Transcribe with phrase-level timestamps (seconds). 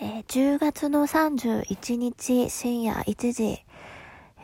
[0.00, 3.64] えー、10月の31日深夜1時、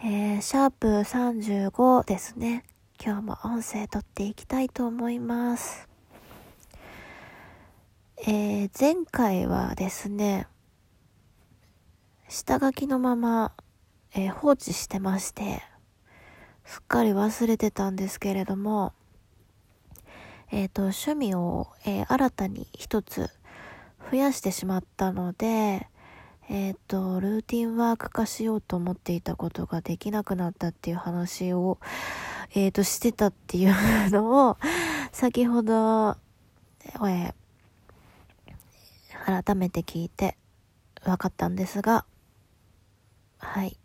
[0.05, 2.65] えー、シャープ35ですね。
[3.01, 5.89] 今日も音声撮っていきたいと思います。
[8.27, 10.49] えー、前回はですね、
[12.29, 13.53] 下書きのまま、
[14.13, 15.63] え、放置してまして、
[16.65, 18.93] すっかり忘れてたんですけれども、
[20.51, 23.31] えっ、と、趣味を、え、新たに一つ
[24.11, 25.89] 増やしてしまったので、
[26.51, 31.79] えっ、と、ルーティンワーク化しようと思っていたことができなくなったっていう話を、
[32.55, 34.59] えっ、と、してたっていうのを、
[35.13, 36.17] 先ほど、
[37.09, 37.35] え
[39.25, 40.37] 改めて聞いて
[41.03, 42.05] 分かったんですが、
[43.39, 43.79] はい。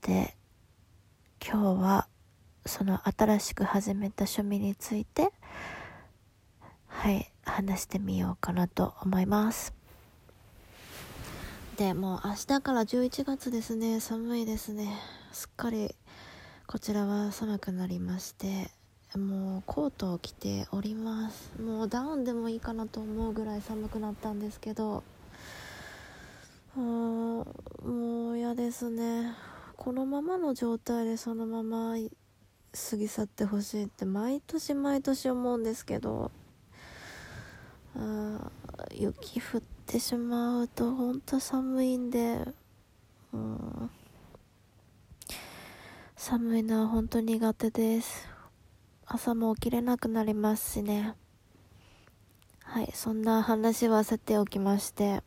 [0.00, 0.36] で、
[1.46, 2.08] 今日は
[2.64, 5.32] その新しく始めた趣味について
[7.04, 9.74] はい話してみようかなと思います。
[11.76, 14.00] でもう明日から11月ですね。
[14.00, 14.88] 寒いですね。
[15.30, 15.94] すっかり
[16.66, 18.70] こちらは寒くなりまして
[19.14, 21.52] もうコートを着ております。
[21.60, 25.04] もうダウンでもいいかなと思うぐらい寒くなったんですけど
[26.74, 27.46] も
[27.84, 29.34] う嫌ですね。
[29.76, 31.96] このままの状態でそのまま
[32.72, 36.30] 過ぎ去ってほしいって毎年毎年思うんですけど
[37.96, 38.50] あ
[38.92, 42.46] 雪降ってしまうとほんと寒いんで、
[43.32, 43.90] うん、
[46.16, 48.28] 寒いのは本当苦手です。
[49.06, 51.14] 朝も起きれなくなりますしね。
[52.62, 55.22] はいそんな話はさておきまして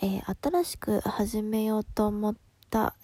[0.00, 2.38] えー、新しく始めようと思って、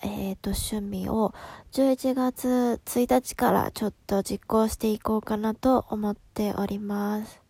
[0.03, 1.33] えっ、ー、と、趣味を
[1.73, 7.44] 11月1日からちょっと実行していこうかなと思っております。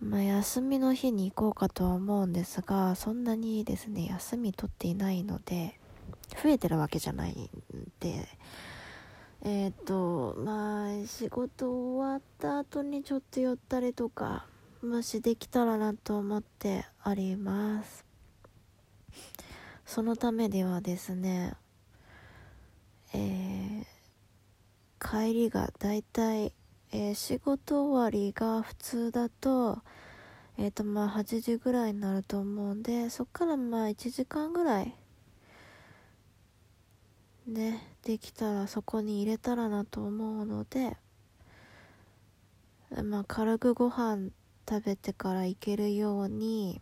[0.00, 5.78] まあ、休みの日に行こうかとは思うんですが、そんなにですね、休み取っていないので、
[6.42, 7.50] 増えてるわけじゃないん
[8.00, 8.28] で、
[9.42, 14.46] えっ、ー、と、まあ、仕事終わった後にちょっと寄ったりとか、
[14.82, 18.06] もしできたらなと思っております。
[19.84, 21.52] そのためではですね、
[23.12, 23.84] えー、
[25.26, 26.54] 帰りがだいたい、
[26.92, 29.80] えー、仕事終わりが普通だと、
[30.58, 34.94] えっ、ー、とまあ8時ぐらいになると思うんで、そっからまあ1時間ぐらい、
[37.46, 40.96] ね、できたらそこに入れたらなと思うので、
[43.04, 44.30] まあ軽くご飯
[44.68, 46.80] 食べてから行けるように、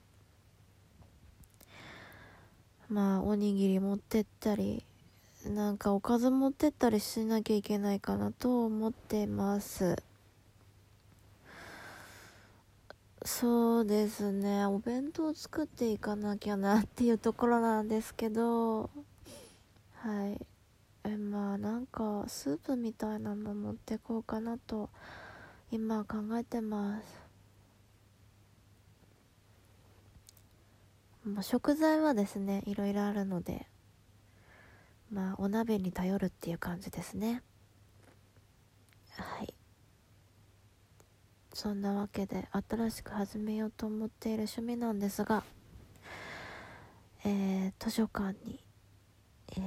[2.88, 4.86] まあおにぎり持ってったり
[5.46, 9.96] なんかおかず持ってったりしなきゃいけないかなと思ってます。
[13.24, 14.66] そうですね。
[14.66, 18.90] お弁当作っていかなきゃなっていうところなんですけど。
[19.94, 20.46] はい。
[21.04, 24.90] えまあなんかスープみたいなの持ってこうかなと
[25.70, 27.04] 今考えてます。
[31.24, 33.66] まあ、食材はですねいろいろあるので。
[35.10, 37.42] まあお鍋に頼るっていう感じですね。
[39.16, 39.54] はい。
[41.52, 45.42] そんなわけで新しく始めようと思っている趣味なんですが
[47.24, 48.60] えー、図書館に、
[49.56, 49.60] えー、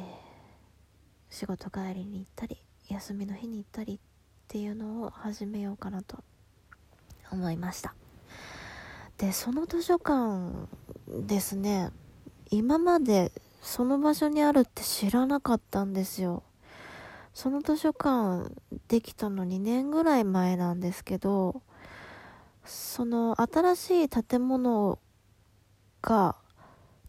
[1.29, 3.99] 仕事帰りに行ったり休みの日に行ったりっ
[4.47, 6.23] ていうのを始めようかなと
[7.31, 7.93] 思いました。
[9.17, 10.67] でその図書館
[11.07, 11.91] ですね。
[12.49, 16.43] 今までその場所にあるって知らなかったんですよ。
[17.33, 18.51] その図書館
[18.87, 21.61] できたの2年ぐらい前なんですけど
[22.65, 24.99] その新しい建物
[26.01, 26.35] が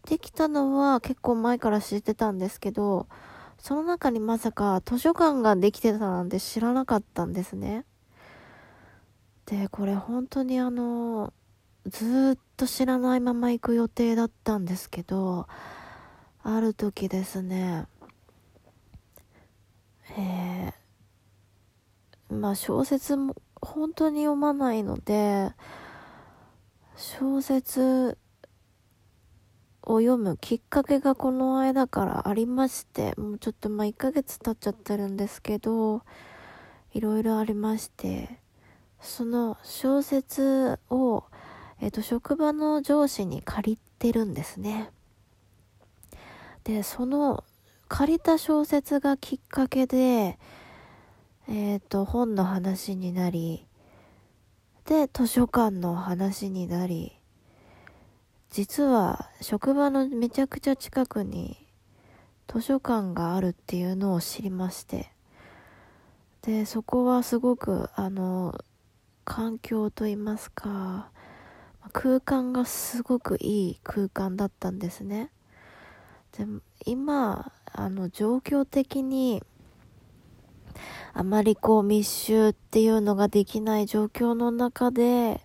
[0.05, 3.07] できたのは結構前から知ってたんですけど
[3.57, 7.85] その中にまさか図書館ができてたなんて知らなかったんですね。
[9.45, 11.33] でこれ本当にあの
[11.85, 15.47] ずっと知らないまま行く予定だったんですけど
[16.43, 17.87] ある時ですね
[20.17, 25.51] えー、まあ小説も本当に読まないので
[26.95, 28.17] 小説
[29.81, 36.03] を読むきっかけがこの間からありましてもうちょっとまあ1ヶ月経っちゃってるんですけど
[36.93, 38.39] いろいろありまして
[39.01, 41.23] その小説を
[41.83, 44.89] えっ、と、職場の上司に借りてるんですね。
[46.63, 47.43] で、その
[47.87, 50.37] 借りた小説がきっかけで、
[51.47, 53.67] えっ、と、本の話になり、
[54.85, 57.19] で、図書館の話になり、
[58.53, 61.57] 実は職場のめちゃくちゃ近くに
[62.47, 65.11] 図書館があるっていうのを知りまして
[66.43, 68.63] でそこはすごくあの
[69.25, 71.09] 環境といいますか
[71.93, 75.31] 空間がすごくいい空間だったんですね。
[76.37, 79.43] でも今あの状況的に
[81.13, 85.41] あまりこう密集っていうのができない状況の中で、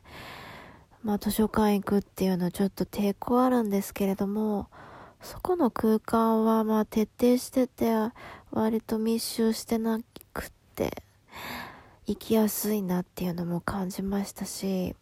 [1.03, 4.69] まあ図書館行くっていうのはちょっと抵抗あるんですけれども、
[5.21, 7.93] そこの空間はまあ徹底してて、
[8.51, 10.01] 割と密集してな
[10.33, 11.03] くって、
[12.07, 14.97] 行きやすいなっていうのも感じましたし、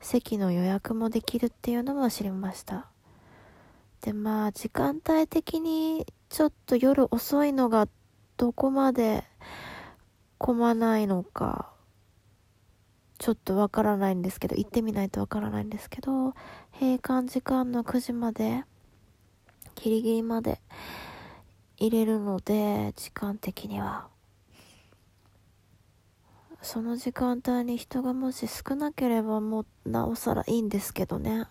[0.00, 2.93] 席の予約もできるっていうのも知りました。
[4.04, 7.88] で、まあ時間帯的にちょっと夜遅いのが
[8.36, 9.24] どこまで
[10.36, 11.72] 混まないのか、
[13.18, 16.34] ちょっとわからないんですけど、行ってみないとわからないんですけど、
[16.78, 18.64] 閉館時間の9時まで、
[19.76, 20.60] ギリギリまで
[21.78, 24.08] 入れるので、時間的には。
[26.60, 31.46] その時間帯に人がもし少なければもうなおさらいいんですけどね。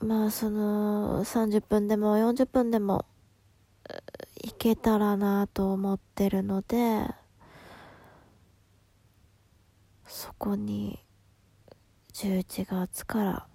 [0.00, 3.04] まあその30分でも40分でも
[4.42, 7.06] いけたらなと思ってるので
[10.06, 10.98] そこに
[12.14, 13.46] 11月から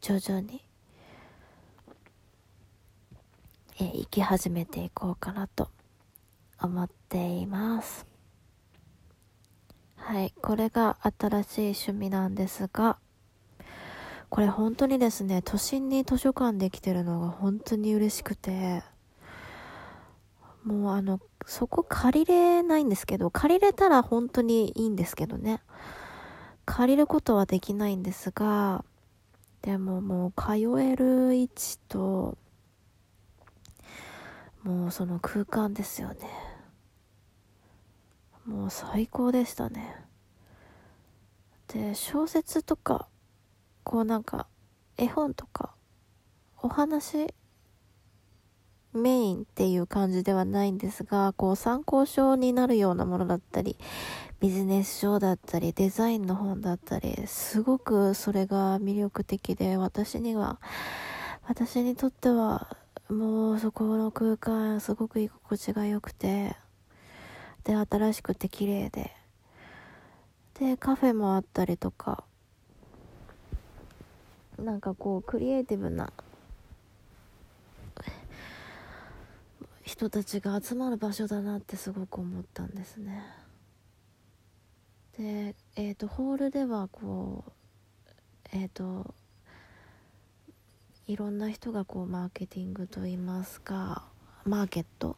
[0.00, 0.62] 徐々に
[3.80, 5.70] え行き始めていこうかなと
[6.60, 8.06] 思っています。
[9.96, 12.98] はいこれが新しい趣味なんですが
[14.30, 18.82] これ本当にですね、都心に図書館できてるのが本当に嬉しくて、
[20.64, 25.62] もうあの、そこ借りれないんですけど、借りれたら本当にいいんですけどね。
[26.66, 28.84] 借りることはできないんですが、
[29.62, 32.36] でももう通える位置と、
[34.62, 36.18] もうその空間ですよね。
[38.44, 39.96] もう最高でしたね。
[41.68, 43.08] で、小説とか
[43.88, 44.46] こうなんか
[44.98, 45.70] 絵本とか
[46.60, 47.32] お話
[48.92, 53.78] メインっていう感じではないんですが、こう参考書になるようなものだったり、
[54.40, 60.60] ビジネス書だったり、デザインの本だったり、すごくそれが魅力的で、私には、
[61.46, 62.76] 私にとっては、
[63.08, 66.56] もうそこの空間すごく居心地が良くて、
[67.64, 69.14] で、新しくて綺麗で、
[70.60, 72.24] で、カフェもあったりとか、
[74.58, 76.12] なんかこうクリエイティブな
[79.82, 83.24] 人たちが集まる場所だなってすごく思ったんですね。
[85.16, 88.10] でえ、ー、とホールではこう
[88.52, 89.14] えっ、ー、と
[91.06, 94.04] いろんな人がこうマーケティングといいますか
[94.44, 95.16] マーケット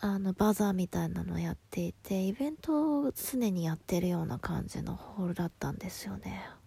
[0.00, 6.57] あのバザーみたいなのをやっていてイベントを常にやってるような感じのホールだったんですよね。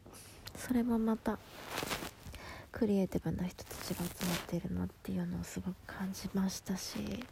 [0.67, 1.39] それもまた
[2.71, 7.25] クリエイティブな人たちが集まっているなっていうのをすごく感じましたし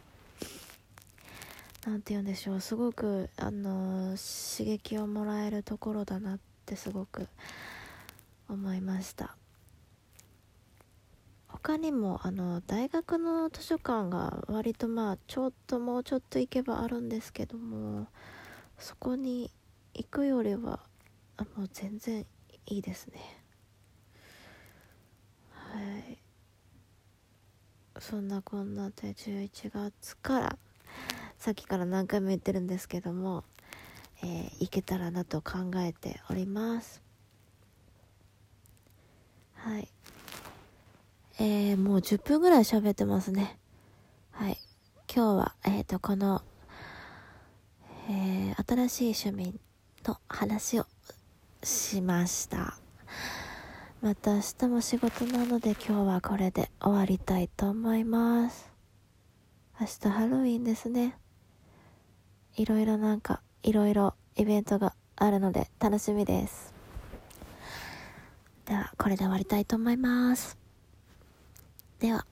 [1.86, 7.27] 何て言うんでしょうすごくあの刺激をもらえるところだなってすごく
[8.50, 9.36] 思いました。
[11.48, 18.08] 他にもあの大学の図書館が割とまあちょっともうちょっと行けばあるんですけども
[18.77, 19.51] そこに
[19.94, 20.80] 行くよりは
[21.38, 22.25] あもう全然
[22.70, 23.20] いいですね。
[25.52, 26.18] はい。
[28.00, 30.58] そんなこんなで11月から
[31.38, 33.44] さっきから何回も言ってるんですけども、
[34.24, 37.02] えー、いけたらなと考えております。
[39.56, 39.88] はい。
[41.40, 43.58] えー、もう10分ぐらい喋ってますね。
[44.32, 44.58] はい。
[45.14, 46.44] 今日はえっ、ー、とこの
[48.12, 49.60] えー、新しい趣味
[50.04, 50.88] の話を
[51.63, 52.78] しました。
[54.01, 58.72] また明日も仕事なので今日はこれで終わりたいと思います。
[59.80, 61.18] 明日ハロウィンですね。
[62.56, 66.74] いろいろなんかいろいろイベントがあるので楽しみです。
[68.66, 70.58] ではこれで終わりたいと思います。
[72.00, 72.25] では。